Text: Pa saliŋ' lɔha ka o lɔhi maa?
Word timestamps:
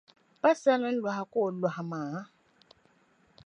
Pa 0.41 0.51
saliŋ' 0.61 0.99
lɔha 1.03 1.23
ka 1.31 1.37
o 1.45 1.49
lɔhi 1.61 1.83
maa? 1.91 2.17